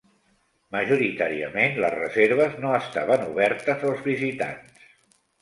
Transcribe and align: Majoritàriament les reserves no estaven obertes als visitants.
Majoritàriament 0.75 1.77
les 1.85 1.93
reserves 1.97 2.57
no 2.65 2.73
estaven 2.79 3.27
obertes 3.35 3.87
als 3.93 4.03
visitants. 4.09 4.91